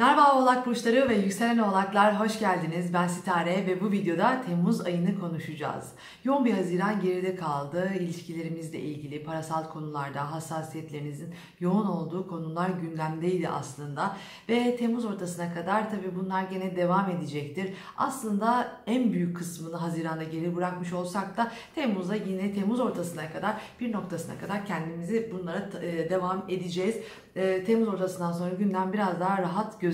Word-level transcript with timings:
Merhaba 0.00 0.38
Oğlak 0.38 0.66
Burçları 0.66 1.08
ve 1.08 1.14
Yükselen 1.14 1.58
Oğlaklar 1.58 2.20
hoş 2.20 2.38
geldiniz. 2.38 2.94
Ben 2.94 3.08
Sitare 3.08 3.66
ve 3.66 3.80
bu 3.80 3.92
videoda 3.92 4.42
Temmuz 4.46 4.80
ayını 4.80 5.20
konuşacağız. 5.20 5.92
Yoğun 6.24 6.44
bir 6.44 6.52
Haziran 6.52 7.00
geride 7.00 7.36
kaldı. 7.36 7.90
İlişkilerimizle 8.00 8.78
ilgili 8.78 9.24
parasal 9.24 9.64
konularda 9.64 10.32
hassasiyetlerinizin 10.32 11.34
yoğun 11.60 11.86
olduğu 11.86 12.28
konular 12.28 12.70
gündemdeydi 12.70 13.48
aslında. 13.48 14.16
Ve 14.48 14.76
Temmuz 14.76 15.04
ortasına 15.04 15.54
kadar 15.54 15.90
tabii 15.90 16.16
bunlar 16.16 16.42
gene 16.42 16.76
devam 16.76 17.10
edecektir. 17.10 17.74
Aslında 17.96 18.72
en 18.86 19.12
büyük 19.12 19.36
kısmını 19.36 19.76
Haziran'da 19.76 20.24
geri 20.24 20.56
bırakmış 20.56 20.92
olsak 20.92 21.36
da 21.36 21.52
Temmuz'da 21.74 22.14
yine 22.14 22.54
Temmuz 22.54 22.80
ortasına 22.80 23.32
kadar 23.32 23.56
bir 23.80 23.92
noktasına 23.92 24.38
kadar 24.38 24.66
kendimizi 24.66 25.32
bunlara 25.32 25.68
e, 25.82 26.10
devam 26.10 26.44
edeceğiz. 26.48 26.96
E, 27.36 27.64
Temmuz 27.64 27.88
ortasından 27.88 28.32
sonra 28.32 28.50
gündem 28.54 28.92
biraz 28.92 29.20
daha 29.20 29.38
rahat 29.38 29.72
gözüküyor. 29.80 29.89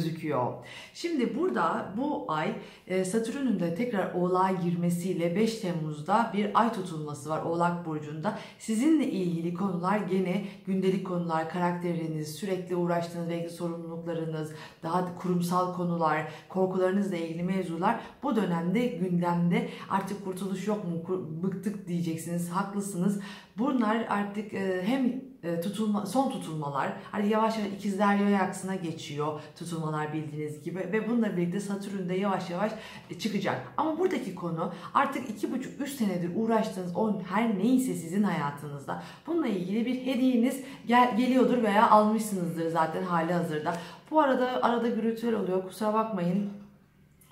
Şimdi 0.94 1.38
burada 1.38 1.93
bu 1.96 2.25
ay 2.29 2.52
e, 2.86 3.04
Satürn'ün 3.04 3.61
de 3.61 3.75
tekrar 3.75 4.14
Oğlak'a 4.14 4.52
girmesiyle 4.52 5.36
5 5.36 5.58
Temmuz'da 5.58 6.30
bir 6.34 6.61
ay 6.61 6.72
tutulması 6.72 7.30
var 7.30 7.43
Oğlak 7.43 7.86
Burcu'nda. 7.86 8.38
Sizinle 8.58 9.11
ilgili 9.11 9.54
konular 9.54 9.98
gene 9.98 10.44
gündelik 10.66 11.07
konular, 11.07 11.50
karakteriniz, 11.50 12.35
sürekli 12.35 12.76
uğraştığınız 12.76 13.30
belki 13.30 13.50
sorumluluklarınız, 13.50 14.52
daha 14.82 15.18
kurumsal 15.18 15.74
konular, 15.76 16.32
korkularınızla 16.49 17.16
ilgili 17.16 17.43
mevzular 17.43 18.00
bu 18.22 18.36
dönemde 18.36 18.86
gündemde. 18.86 19.68
Artık 19.90 20.24
kurtuluş 20.24 20.66
yok 20.66 20.85
mu? 20.85 21.21
Bıktık 21.43 21.88
diyeceksiniz, 21.88 22.50
haklısınız. 22.50 23.21
Bunlar 23.58 24.06
artık 24.08 24.54
e, 24.54 24.82
hem 24.86 25.20
e, 25.42 25.60
tutulma, 25.60 26.06
son 26.06 26.30
tutulmalar 26.30 26.92
hani 27.12 27.28
yavaş 27.28 27.58
yavaş 27.58 27.72
ikizler 27.72 28.16
yay 28.16 28.36
aksına 28.40 28.74
geçiyor 28.74 29.40
tutulmalar 29.58 30.12
bildiğiniz 30.12 30.62
gibi 30.62 30.79
ve 30.79 31.08
bununla 31.08 31.36
birlikte 31.36 31.60
Satürn 31.60 32.08
de 32.08 32.14
yavaş 32.14 32.50
yavaş 32.50 32.72
e, 33.10 33.19
çıkacak. 33.19 33.72
Ama 33.76 33.98
buradaki 33.98 34.34
konu 34.34 34.72
artık 34.94 35.30
iki 35.30 35.52
buçuk 35.52 35.80
üç 35.80 35.90
senedir 35.90 36.30
uğraştığınız 36.36 36.96
o 36.96 37.20
her 37.28 37.58
neyse 37.58 37.94
sizin 37.94 38.22
hayatınızda 38.22 39.02
bununla 39.26 39.46
ilgili 39.46 39.86
bir 39.86 40.06
hediyeniz 40.06 40.60
gel, 40.86 41.16
geliyordur 41.16 41.62
veya 41.62 41.91
almışsınızdır 41.91 42.68
zaten 42.68 43.02
hali 43.02 43.32
hazırda. 43.32 43.76
Bu 44.10 44.20
arada 44.20 44.62
arada 44.62 44.88
gürültüler 44.88 45.32
oluyor 45.32 45.62
kusura 45.68 45.94
bakmayın 45.94 46.50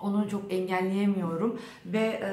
onu 0.05 0.31
çok 0.31 0.53
engelleyemiyorum 0.53 1.61
ve 1.87 1.99
e, 1.99 2.31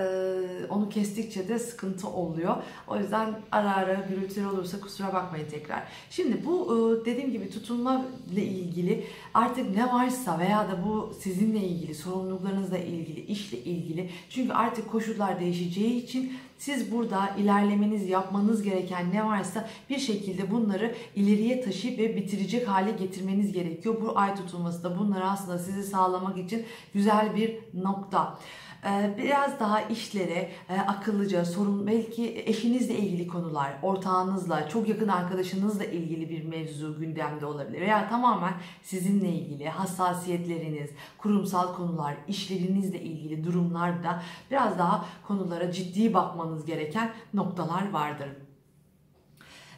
onu 0.69 0.89
kestikçe 0.89 1.47
de 1.47 1.59
sıkıntı 1.59 2.07
oluyor. 2.07 2.55
O 2.87 2.97
yüzden 2.97 3.35
ara 3.51 3.75
ara 3.75 3.93
gürültüler 3.93 4.45
olursa 4.45 4.79
kusura 4.79 5.13
bakmayın 5.13 5.49
tekrar. 5.49 5.83
Şimdi 6.09 6.45
bu 6.45 6.65
e, 6.65 7.05
dediğim 7.05 7.31
gibi 7.31 7.49
tutunma 7.49 8.05
ile 8.31 8.43
ilgili 8.43 9.03
artık 9.33 9.75
ne 9.75 9.93
varsa 9.93 10.39
veya 10.39 10.71
da 10.71 10.85
bu 10.85 11.13
sizinle 11.19 11.59
ilgili, 11.59 11.95
sorumluluklarınızla 11.95 12.77
ilgili, 12.77 13.19
işle 13.19 13.57
ilgili 13.57 14.09
çünkü 14.29 14.53
artık 14.53 14.91
koşullar 14.91 15.39
değişeceği 15.39 16.03
için 16.03 16.33
siz 16.61 16.91
burada 16.91 17.29
ilerlemeniz, 17.37 18.09
yapmanız 18.09 18.63
gereken 18.63 19.13
ne 19.13 19.25
varsa 19.25 19.69
bir 19.89 19.97
şekilde 19.97 20.51
bunları 20.51 20.95
ileriye 21.15 21.61
taşıyıp 21.61 21.99
ve 21.99 22.15
bitirecek 22.15 22.67
hale 22.67 22.91
getirmeniz 22.91 23.51
gerekiyor. 23.51 23.95
Bu 24.01 24.19
ay 24.19 24.35
tutulması 24.35 24.83
da 24.83 24.99
bunları 24.99 25.29
aslında 25.29 25.59
sizi 25.59 25.83
sağlamak 25.83 26.37
için 26.37 26.65
güzel 26.93 27.35
bir 27.35 27.59
nokta. 27.73 28.39
Ee, 28.85 29.13
biraz 29.17 29.59
daha 29.59 29.81
işlere 29.81 30.51
e, 30.69 30.79
akıllıca, 30.79 31.45
sorun 31.45 31.87
belki 31.87 32.43
eşinizle 32.45 32.95
ilgili 32.95 33.27
konular, 33.27 33.73
ortağınızla, 33.81 34.69
çok 34.69 34.87
yakın 34.87 35.07
arkadaşınızla 35.07 35.83
ilgili 35.83 36.29
bir 36.29 36.45
mevzu 36.45 36.99
gündemde 36.99 37.45
olabilir. 37.45 37.81
Veya 37.81 38.09
tamamen 38.09 38.53
sizinle 38.83 39.29
ilgili 39.29 39.69
hassasiyetleriniz, 39.69 40.89
kurumsal 41.17 41.75
konular, 41.75 42.15
işlerinizle 42.27 43.01
ilgili 43.01 43.43
durumlarda 43.43 44.23
biraz 44.51 44.79
daha 44.79 45.05
konulara 45.27 45.71
ciddi 45.71 46.13
bakmanız 46.13 46.65
gereken 46.65 47.11
noktalar 47.33 47.91
vardır. 47.91 48.29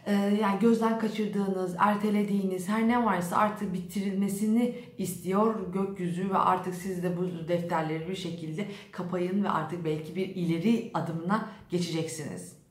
Ee, 0.05 0.11
yani 0.41 0.59
gözden 0.59 0.99
kaçırdığınız, 0.99 1.75
ertelediğiniz 1.79 2.69
her 2.69 2.87
ne 2.87 3.05
varsa 3.05 3.37
artık 3.37 3.73
bitirilmesini 3.73 4.75
istiyor 4.97 5.73
gökyüzü 5.73 6.29
ve 6.29 6.37
artık 6.37 6.75
siz 6.75 7.03
de 7.03 7.17
bu 7.17 7.47
defterleri 7.47 8.09
bir 8.09 8.15
şekilde 8.15 8.67
kapayın 8.91 9.43
ve 9.43 9.49
artık 9.49 9.85
belki 9.85 10.15
bir 10.15 10.27
ileri 10.27 10.91
adımına 10.93 11.49
geçeceksiniz. 11.69 12.62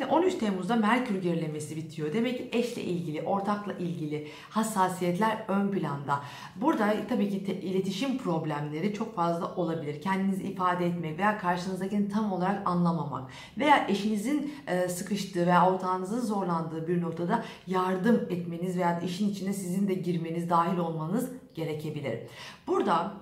Şimdi 0.00 0.12
13 0.12 0.34
Temmuz'da 0.34 0.76
Merkür 0.76 1.22
gerilemesi 1.22 1.76
bitiyor. 1.76 2.12
Demek 2.12 2.38
ki 2.38 2.58
eşle 2.58 2.82
ilgili, 2.82 3.22
ortakla 3.22 3.72
ilgili 3.72 4.28
hassasiyetler 4.50 5.44
ön 5.48 5.70
planda. 5.70 6.20
Burada 6.56 6.94
tabii 7.08 7.30
ki 7.30 7.44
te- 7.44 7.60
iletişim 7.60 8.18
problemleri 8.18 8.94
çok 8.94 9.14
fazla 9.14 9.54
olabilir. 9.54 10.02
Kendinizi 10.02 10.42
ifade 10.42 10.86
etmek 10.86 11.18
veya 11.18 11.38
karşınızdakini 11.38 12.08
tam 12.08 12.32
olarak 12.32 12.68
anlamamak 12.68 13.30
veya 13.58 13.86
eşinizin 13.88 14.54
e, 14.66 14.88
sıkıştığı 14.88 15.46
veya 15.46 15.70
ortağınızın 15.72 16.20
zorlandığı 16.20 16.88
bir 16.88 17.02
noktada 17.02 17.44
yardım 17.66 18.16
etmeniz 18.30 18.76
veya 18.76 19.00
işin 19.00 19.30
içine 19.30 19.52
sizin 19.52 19.88
de 19.88 19.94
girmeniz, 19.94 20.50
dahil 20.50 20.78
olmanız 20.78 21.30
gerekebilir. 21.54 22.18
Burada 22.66 23.12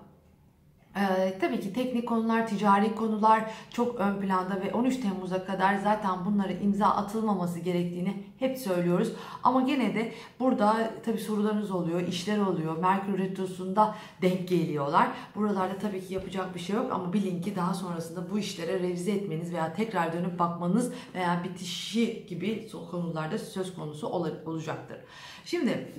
ee, 0.96 1.38
tabii 1.40 1.60
ki 1.60 1.72
teknik 1.72 2.08
konular, 2.08 2.48
ticari 2.48 2.94
konular 2.94 3.50
çok 3.70 4.00
ön 4.00 4.20
planda 4.20 4.60
ve 4.60 4.72
13 4.74 4.96
Temmuz'a 4.96 5.44
kadar 5.44 5.76
zaten 5.76 6.24
bunları 6.24 6.52
imza 6.52 6.86
atılmaması 6.86 7.58
gerektiğini 7.58 8.22
hep 8.38 8.58
söylüyoruz. 8.58 9.12
Ama 9.42 9.62
gene 9.62 9.94
de 9.94 10.12
burada 10.40 10.90
tabii 11.04 11.18
sorularınız 11.18 11.70
oluyor, 11.70 12.00
işler 12.08 12.38
oluyor. 12.38 12.78
Merkür 12.78 13.18
Retrosu'nda 13.18 13.94
denk 14.22 14.48
geliyorlar. 14.48 15.08
Buralarda 15.34 15.78
tabii 15.78 16.06
ki 16.06 16.14
yapacak 16.14 16.54
bir 16.54 16.60
şey 16.60 16.76
yok 16.76 16.92
ama 16.92 17.12
bilin 17.12 17.42
ki 17.42 17.56
daha 17.56 17.74
sonrasında 17.74 18.30
bu 18.30 18.38
işlere 18.38 18.78
revize 18.78 19.12
etmeniz 19.12 19.52
veya 19.52 19.74
tekrar 19.74 20.12
dönüp 20.12 20.38
bakmanız 20.38 20.92
veya 21.14 21.44
bitişi 21.44 22.26
gibi 22.26 22.68
konularda 22.90 23.38
söz 23.38 23.74
konusu 23.74 24.06
olacaktır. 24.06 24.98
Şimdi 25.44 25.92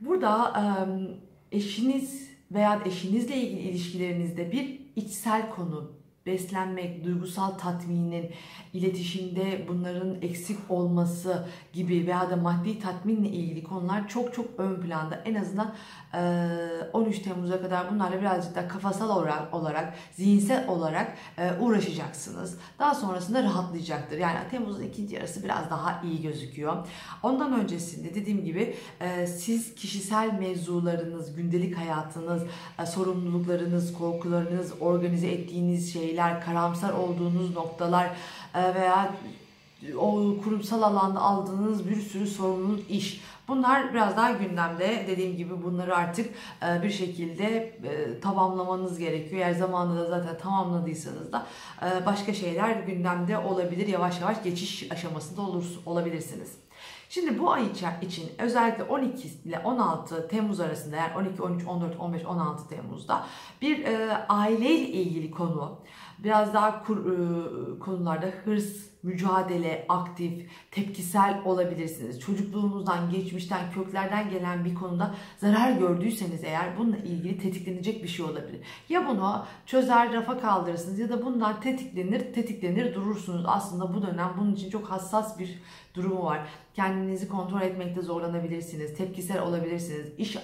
burada 0.00 0.54
eşiniz 1.52 2.37
veya 2.52 2.82
eşinizle 2.86 3.36
ilgili 3.36 3.60
ilişkilerinizde 3.60 4.52
bir 4.52 4.80
içsel 4.96 5.50
konu, 5.50 5.92
beslenmek, 6.28 7.04
duygusal 7.04 7.50
tatminin, 7.50 8.30
iletişimde 8.72 9.64
bunların 9.68 10.22
eksik 10.22 10.58
olması 10.68 11.46
gibi 11.72 12.06
veya 12.06 12.30
da 12.30 12.36
maddi 12.36 12.78
tatminle 12.78 13.28
ilgili 13.28 13.64
konular 13.64 14.08
çok 14.08 14.34
çok 14.34 14.46
ön 14.58 14.80
planda. 14.80 15.22
En 15.24 15.34
azından 15.34 15.74
13 16.92 17.18
Temmuz'a 17.18 17.62
kadar 17.62 17.92
bunlarla 17.92 18.20
birazcık 18.20 18.54
da 18.54 18.68
kafasal 18.68 19.10
olarak, 19.10 19.54
olarak 19.54 19.94
zihinsel 20.12 20.68
olarak 20.68 21.18
uğraşacaksınız. 21.60 22.58
Daha 22.78 22.94
sonrasında 22.94 23.42
rahatlayacaktır. 23.42 24.18
Yani 24.18 24.38
Temmuz'un 24.50 24.82
ikinci 24.82 25.14
yarısı 25.14 25.44
biraz 25.44 25.70
daha 25.70 26.02
iyi 26.04 26.22
gözüküyor. 26.22 26.86
Ondan 27.22 27.60
öncesinde 27.60 28.14
dediğim 28.14 28.44
gibi 28.44 28.74
siz 29.26 29.74
kişisel 29.74 30.38
mevzularınız, 30.38 31.36
gündelik 31.36 31.78
hayatınız, 31.78 32.42
sorumluluklarınız, 32.86 33.92
korkularınız, 33.92 34.72
organize 34.80 35.28
ettiğiniz 35.28 35.92
şeyler, 35.92 36.17
karamsar 36.44 36.92
olduğunuz 36.92 37.54
noktalar 37.54 38.10
veya 38.54 39.14
o 39.98 40.34
kurumsal 40.44 40.82
alanda 40.82 41.20
aldığınız 41.20 41.88
bir 41.88 42.00
sürü 42.00 42.26
sorumluluk 42.26 42.90
iş. 42.90 43.20
Bunlar 43.48 43.92
biraz 43.94 44.16
daha 44.16 44.30
gündemde. 44.30 45.04
Dediğim 45.08 45.36
gibi 45.36 45.62
bunları 45.62 45.96
artık 45.96 46.34
bir 46.82 46.90
şekilde 46.90 47.78
tamamlamanız 48.22 48.98
gerekiyor. 48.98 49.40
Eğer 49.40 49.54
zamanında 49.54 50.10
da 50.10 50.20
zaten 50.20 50.38
tamamladıysanız 50.38 51.32
da 51.32 51.46
başka 52.06 52.34
şeyler 52.34 52.76
gündemde 52.76 53.38
olabilir. 53.38 53.86
Yavaş 53.86 54.20
yavaş 54.20 54.42
geçiş 54.42 54.92
aşamasında 54.92 55.42
olur, 55.42 55.64
olabilirsiniz. 55.86 56.52
Şimdi 57.08 57.38
bu 57.38 57.52
ay 57.52 57.66
için 58.02 58.30
özellikle 58.38 58.84
12 58.84 59.28
ile 59.28 59.58
16 59.58 60.28
Temmuz 60.28 60.60
arasında 60.60 60.96
yani 60.96 61.16
12, 61.16 61.42
13, 61.42 61.66
14, 61.66 62.00
15, 62.00 62.24
16 62.24 62.68
Temmuz'da 62.68 63.24
bir 63.62 63.84
e, 63.84 64.16
aileyle 64.28 64.86
ilgili 64.86 65.30
konu 65.30 65.80
biraz 66.18 66.54
daha 66.54 66.84
kur, 66.84 66.96
e, 66.96 67.78
konularda 67.78 68.26
hırs, 68.44 68.87
mücadele, 69.08 69.86
aktif, 69.88 70.32
tepkisel 70.70 71.40
olabilirsiniz. 71.44 72.20
Çocukluğunuzdan, 72.20 73.10
geçmişten, 73.10 73.72
köklerden 73.74 74.30
gelen 74.30 74.64
bir 74.64 74.74
konuda 74.74 75.14
zarar 75.38 75.72
gördüyseniz 75.72 76.44
eğer 76.44 76.78
bununla 76.78 76.96
ilgili 76.96 77.38
tetiklenecek 77.38 78.02
bir 78.02 78.08
şey 78.08 78.26
olabilir. 78.26 78.60
Ya 78.88 79.08
bunu 79.08 79.44
çözer, 79.66 80.12
rafa 80.12 80.40
kaldırırsınız 80.40 80.98
ya 80.98 81.08
da 81.08 81.24
bundan 81.24 81.60
tetiklenir, 81.60 82.32
tetiklenir 82.32 82.94
durursunuz. 82.94 83.44
Aslında 83.46 83.94
bu 83.94 84.02
dönem 84.02 84.30
bunun 84.38 84.54
için 84.54 84.70
çok 84.70 84.90
hassas 84.90 85.38
bir 85.38 85.58
durumu 85.94 86.24
var. 86.24 86.40
Kendinizi 86.74 87.28
kontrol 87.28 87.60
etmekte 87.60 88.02
zorlanabilirsiniz, 88.02 88.96
tepkisel 88.96 89.42
olabilirsiniz. 89.42 90.06
İş 90.18 90.38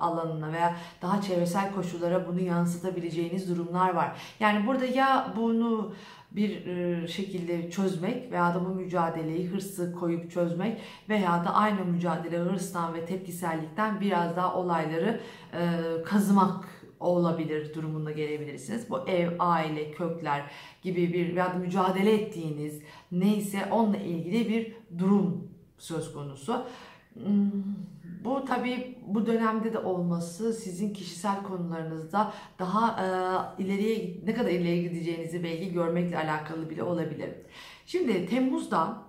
alanına 0.00 0.52
veya 0.52 0.76
daha 1.02 1.22
çevresel 1.22 1.72
koşullara 1.74 2.28
bunu 2.28 2.40
yansıtabileceğiniz 2.40 3.48
durumlar 3.48 3.94
var. 3.94 4.16
Yani 4.40 4.66
burada 4.66 4.84
ya 4.84 5.32
bunu 5.36 5.92
bir 6.36 6.66
e, 6.66 7.08
şekilde 7.08 7.70
çözmek 7.70 8.32
veya 8.32 8.54
da 8.54 8.64
bu 8.64 8.68
mücadeleyi 8.68 9.48
hırsı 9.48 9.92
koyup 9.92 10.30
çözmek 10.30 10.80
veya 11.08 11.44
da 11.44 11.54
aynı 11.54 11.84
mücadele 11.84 12.38
hırstan 12.38 12.94
ve 12.94 13.06
tepkisellikten 13.06 14.00
biraz 14.00 14.36
daha 14.36 14.54
olayları 14.54 15.20
e, 15.52 15.60
kazımak 16.04 16.68
olabilir 17.00 17.74
durumunda 17.74 18.12
gelebilirsiniz. 18.12 18.90
Bu 18.90 19.08
ev, 19.08 19.30
aile, 19.38 19.90
kökler 19.90 20.50
gibi 20.82 21.12
bir 21.12 21.36
veya 21.36 21.54
da 21.54 21.58
mücadele 21.58 22.14
ettiğiniz 22.14 22.82
neyse 23.12 23.68
onunla 23.70 23.96
ilgili 23.96 24.48
bir 24.48 24.76
durum 24.98 25.48
söz 25.78 26.12
konusu. 26.12 26.66
Hmm, 27.14 27.52
tabii 28.46 28.98
bu 29.06 29.26
dönemde 29.26 29.72
de 29.72 29.78
olması 29.78 30.52
sizin 30.52 30.94
kişisel 30.94 31.42
konularınızda 31.42 32.32
daha 32.58 33.04
e, 33.58 33.62
ileriye 33.62 34.16
ne 34.26 34.34
kadar 34.34 34.50
ileriye 34.50 34.82
gideceğinizi 34.82 35.44
belki 35.44 35.72
görmekle 35.72 36.18
alakalı 36.18 36.70
bile 36.70 36.82
olabilir. 36.82 37.30
Şimdi 37.86 38.26
Temmuz'da 38.26 39.04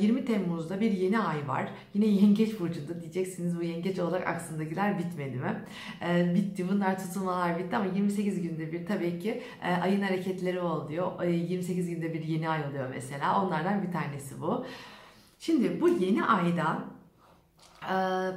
20 0.00 0.24
Temmuz'da 0.24 0.80
bir 0.80 0.90
yeni 0.90 1.18
ay 1.18 1.48
var. 1.48 1.68
Yine 1.94 2.06
yengeç 2.06 2.60
burcunda 2.60 3.00
diyeceksiniz 3.00 3.58
bu 3.58 3.62
yengeç 3.62 3.98
olarak 3.98 4.28
aksındakiler 4.28 4.98
bitmedi 4.98 5.36
mi? 5.36 5.64
Bitti 6.34 6.68
bunlar 6.68 6.98
tutulmalar 6.98 7.58
bitti 7.58 7.76
ama 7.76 7.86
28 7.86 8.42
günde 8.42 8.72
bir 8.72 8.86
tabii 8.86 9.18
ki 9.18 9.42
ayın 9.82 10.02
hareketleri 10.02 10.60
oluyor. 10.60 11.22
28 11.22 11.90
günde 11.90 12.14
bir 12.14 12.22
yeni 12.22 12.48
ay 12.48 12.60
oluyor 12.70 12.88
mesela. 12.90 13.44
Onlardan 13.44 13.82
bir 13.82 13.92
tanesi 13.92 14.40
bu. 14.40 14.64
Şimdi 15.38 15.80
bu 15.80 15.88
yeni 15.88 16.24
ayda 16.24 16.84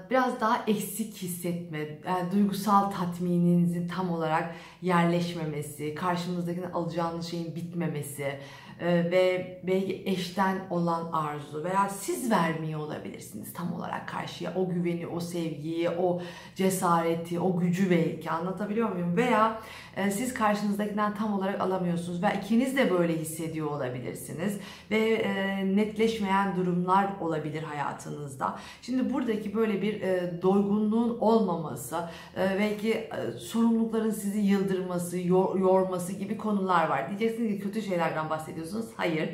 biraz 0.09 0.41
daha 0.41 0.63
eksik 0.67 1.17
hissetme, 1.17 1.77
yani 2.07 2.31
duygusal 2.31 2.91
tatmininizin 2.91 3.87
tam 3.87 4.11
olarak 4.11 4.55
yerleşmemesi, 4.81 5.95
karşınızdakini 5.95 6.67
alacağınız 6.67 7.27
şeyin 7.27 7.55
bitmemesi, 7.55 8.23
ee, 8.23 8.39
ve 8.81 9.59
belki 9.63 10.03
eşten 10.05 10.57
olan 10.69 11.11
arzu 11.11 11.63
veya 11.63 11.89
siz 11.89 12.31
vermiyor 12.31 12.79
olabilirsiniz 12.79 13.53
tam 13.53 13.73
olarak 13.73 14.07
karşıya 14.07 14.53
o 14.55 14.69
güveni, 14.69 15.07
o 15.07 15.19
sevgiyi, 15.19 15.89
o 15.89 16.21
cesareti, 16.55 17.39
o 17.39 17.59
gücü 17.59 17.89
belki 17.89 18.31
anlatabiliyor 18.31 18.89
muyum? 18.89 19.17
Veya 19.17 19.61
e, 19.97 20.11
siz 20.11 20.33
karşınızdakinden 20.33 21.15
tam 21.15 21.33
olarak 21.33 21.61
alamıyorsunuz 21.61 22.23
ve 22.23 22.27
ikiniz 22.43 22.77
de 22.77 22.91
böyle 22.91 23.17
hissediyor 23.17 23.67
olabilirsiniz 23.67 24.57
ve 24.91 24.97
e, 24.97 25.65
netleşmeyen 25.75 26.55
durumlar 26.55 27.09
olabilir 27.21 27.63
hayatınızda. 27.63 28.59
Şimdi 28.81 29.13
buradaki 29.13 29.55
böyle 29.55 29.81
bir 29.81 30.01
e, 30.01 30.41
doygunluğun 30.41 31.17
olmaması, 31.19 31.97
belki 32.37 33.09
sorumlulukların 33.39 34.11
sizi 34.11 34.39
yıldırması, 34.39 35.19
yorması 35.19 36.13
gibi 36.13 36.37
konular 36.37 36.89
var. 36.89 37.09
Diyeceksiniz 37.09 37.51
ki 37.51 37.59
kötü 37.59 37.81
şeylerden 37.81 38.29
bahsediyorsunuz 38.29 38.68
yapıyorsunuz? 38.69 38.93
Hayır. 38.97 39.29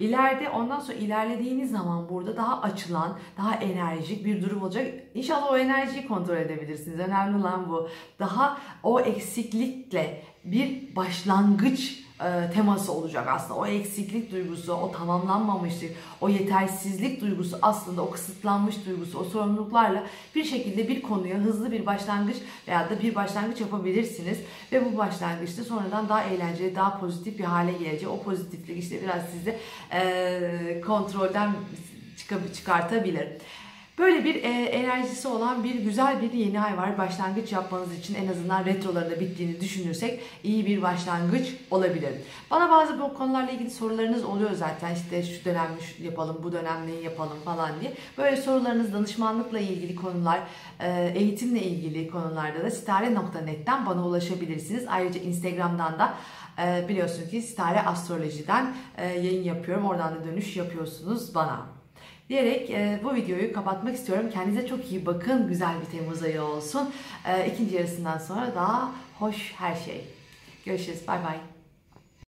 İleride 0.00 0.50
ondan 0.50 0.80
sonra 0.80 0.98
ilerlediğiniz 0.98 1.70
zaman 1.70 2.08
burada 2.08 2.36
daha 2.36 2.62
açılan, 2.62 3.18
daha 3.36 3.54
enerjik 3.54 4.24
bir 4.24 4.42
durum 4.42 4.62
olacak. 4.62 4.86
İnşallah 5.14 5.52
o 5.52 5.58
enerjiyi 5.58 6.08
kontrol 6.08 6.36
edebilirsiniz. 6.36 7.00
Önemli 7.00 7.36
olan 7.36 7.68
bu. 7.68 7.88
Daha 8.18 8.58
o 8.82 9.00
eksiklikle 9.00 10.22
bir 10.44 10.96
başlangıç 10.96 12.04
e, 12.20 12.50
teması 12.54 12.92
olacak 12.92 13.28
aslında. 13.28 13.60
O 13.60 13.66
eksiklik 13.66 14.32
duygusu, 14.32 14.72
o 14.72 14.92
tamamlanmamışlık, 14.92 15.90
o 16.20 16.28
yetersizlik 16.28 17.20
duygusu 17.20 17.58
aslında 17.62 18.02
o 18.02 18.10
kısıtlanmış 18.10 18.86
duygusu, 18.86 19.18
o 19.18 19.24
sorumluluklarla 19.24 20.04
bir 20.34 20.44
şekilde 20.44 20.88
bir 20.88 21.02
konuya 21.02 21.36
hızlı 21.36 21.72
bir 21.72 21.86
başlangıç 21.86 22.36
veya 22.68 22.90
da 22.90 23.02
bir 23.02 23.14
başlangıç 23.14 23.60
yapabilirsiniz. 23.60 24.38
Ve 24.72 24.84
bu 24.84 24.98
başlangıçta 24.98 25.64
sonradan 25.64 26.08
daha 26.08 26.22
eğlenceli, 26.22 26.74
daha 26.74 27.00
pozitif 27.00 27.38
bir 27.38 27.44
hale 27.44 27.72
gelecek. 27.72 28.08
O 28.08 28.22
pozitiflik 28.22 28.78
işte 28.78 29.02
biraz 29.02 29.22
sizi 29.32 29.58
e, 29.92 30.80
kontrolden 30.86 31.52
çıkartabilir. 32.54 33.28
Böyle 33.98 34.24
bir 34.24 34.34
e, 34.34 34.48
enerjisi 34.64 35.28
olan 35.28 35.64
bir 35.64 35.74
güzel 35.74 36.22
bir 36.22 36.32
yeni 36.32 36.60
ay 36.60 36.76
var. 36.76 36.98
Başlangıç 36.98 37.52
yapmanız 37.52 37.98
için 37.98 38.14
en 38.14 38.28
azından 38.28 38.64
retrolarında 38.64 39.20
bittiğini 39.20 39.60
düşünürsek 39.60 40.20
iyi 40.44 40.66
bir 40.66 40.82
başlangıç 40.82 41.54
olabilir. 41.70 42.12
Bana 42.50 42.70
bazı 42.70 43.00
bu 43.00 43.14
konularla 43.14 43.50
ilgili 43.50 43.70
sorularınız 43.70 44.24
oluyor 44.24 44.52
zaten. 44.52 44.94
İşte 44.94 45.22
şu 45.22 45.44
dönem 45.44 45.68
şu 45.80 46.04
yapalım, 46.04 46.36
bu 46.42 46.52
dönem 46.52 46.86
neyi 46.86 47.04
yapalım 47.04 47.38
falan 47.44 47.70
diye. 47.80 47.92
Böyle 48.18 48.36
sorularınız 48.36 48.92
danışmanlıkla 48.92 49.58
ilgili 49.58 49.96
konular, 49.96 50.40
e, 50.80 51.12
eğitimle 51.16 51.62
ilgili 51.62 52.10
konularda 52.10 52.64
da 52.64 52.70
sitare.net'ten 52.70 53.86
bana 53.86 54.06
ulaşabilirsiniz. 54.06 54.84
Ayrıca 54.88 55.20
Instagram'dan 55.20 55.98
da 55.98 56.14
e, 56.58 56.88
biliyorsunuz 56.88 57.30
ki 57.30 57.42
Sitare 57.42 57.82
Astroloji'den 57.82 58.74
e, 58.96 59.06
yayın 59.06 59.44
yapıyorum. 59.44 59.84
Oradan 59.84 60.14
da 60.14 60.24
dönüş 60.24 60.56
yapıyorsunuz 60.56 61.34
bana 61.34 61.77
diyerek 62.28 62.70
e, 62.70 63.00
bu 63.04 63.14
videoyu 63.14 63.52
kapatmak 63.52 63.94
istiyorum. 63.94 64.30
Kendinize 64.32 64.66
çok 64.66 64.92
iyi 64.92 65.06
bakın. 65.06 65.48
Güzel 65.48 65.74
bir 65.80 65.98
Temmuz 65.98 66.22
ayı 66.22 66.42
olsun. 66.42 66.90
E, 67.26 67.46
ikinci 67.46 67.74
yarısından 67.74 68.18
sonra 68.18 68.54
daha 68.54 68.92
hoş 69.18 69.52
her 69.56 69.74
şey. 69.74 70.04
Görüşürüz. 70.64 71.08
Bay 71.08 71.24
bay. 71.24 71.57